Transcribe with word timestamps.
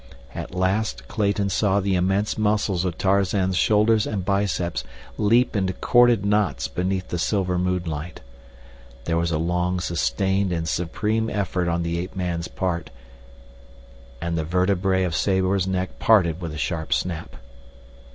At 0.33 0.55
last 0.55 1.07
Clayton 1.07 1.49
saw 1.49 1.79
the 1.79 1.93
immense 1.93 2.35
muscles 2.35 2.85
of 2.85 2.97
Tarzan's 2.97 3.55
shoulders 3.55 4.07
and 4.07 4.25
biceps 4.25 4.83
leap 5.15 5.55
into 5.55 5.73
corded 5.73 6.25
knots 6.25 6.67
beneath 6.67 7.09
the 7.09 7.19
silver 7.19 7.59
moonlight. 7.59 8.19
There 9.05 9.17
was 9.17 9.29
a 9.31 9.37
long 9.37 9.79
sustained 9.79 10.51
and 10.51 10.67
supreme 10.67 11.29
effort 11.29 11.67
on 11.67 11.83
the 11.83 11.99
ape 11.99 12.15
man's 12.15 12.47
part—and 12.47 14.35
the 14.35 14.43
vertebrae 14.43 15.03
of 15.03 15.15
Sabor's 15.15 15.67
neck 15.67 15.99
parted 15.99 16.41
with 16.41 16.51
a 16.51 16.57
sharp 16.57 16.93
snap. 16.93 17.35